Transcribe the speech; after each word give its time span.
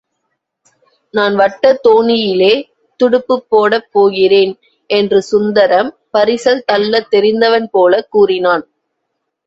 நான் 1.13 1.35
வட்டத் 1.35 1.81
தோணியிலே 1.83 2.51
துடுப்புப் 2.99 3.45
போடப் 3.49 3.87
போகிறேன் 3.91 4.53
என்று 4.89 5.21
சுந்தரம், 5.21 5.91
பரிசல் 6.13 6.65
தள்ளத் 6.65 7.09
தெரிந்தவன் 7.09 7.69
போலக் 7.69 8.11
கூறினான். 8.11 8.65